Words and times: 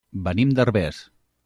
Venim 0.27 0.55
de 0.59 0.65
Herbers. 0.65 1.05